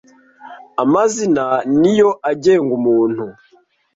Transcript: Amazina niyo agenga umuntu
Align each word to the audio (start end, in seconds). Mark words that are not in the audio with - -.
Amazina 0.83 1.45
niyo 1.79 2.09
agenga 2.31 2.71
umuntu 2.79 3.23